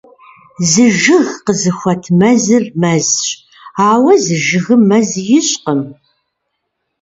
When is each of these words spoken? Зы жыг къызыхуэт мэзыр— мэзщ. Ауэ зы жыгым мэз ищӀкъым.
Зы 0.69 0.85
жыг 1.01 1.27
къызыхуэт 1.45 2.03
мэзыр— 2.19 2.63
мэзщ. 2.81 3.25
Ауэ 3.89 4.13
зы 4.23 4.35
жыгым 4.45 4.81
мэз 4.89 5.09
ищӀкъым. 5.37 5.81